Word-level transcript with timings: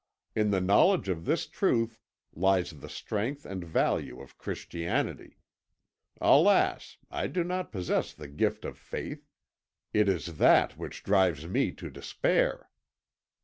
In 0.33 0.49
the 0.49 0.61
knowledge 0.61 1.09
of 1.09 1.25
this 1.25 1.45
truth 1.45 1.99
lies 2.33 2.71
the 2.71 2.89
strength 2.89 3.45
and 3.45 3.63
value 3.63 4.19
of 4.19 4.35
Christianity. 4.39 5.37
Alas! 6.19 6.97
I 7.11 7.27
do 7.27 7.43
not 7.43 7.71
possess 7.71 8.11
the 8.11 8.27
gift 8.27 8.65
of 8.65 8.79
Faith. 8.79 9.29
It 9.93 10.09
is 10.09 10.37
that 10.39 10.75
which 10.75 11.03
drives 11.03 11.45
me 11.45 11.71
to 11.73 11.91
despair." 11.91 12.71